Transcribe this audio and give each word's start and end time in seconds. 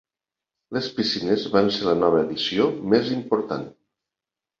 Les 0.77 0.85
piscines 0.99 1.43
van 1.55 1.69
ser 1.75 1.85
la 1.87 1.93
nova 2.05 2.21
addició 2.21 2.65
més 2.95 3.13
important. 3.19 3.69